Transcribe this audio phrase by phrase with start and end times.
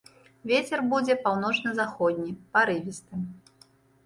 [0.51, 3.23] Вецер будзе паўночна-заходні, парывісты.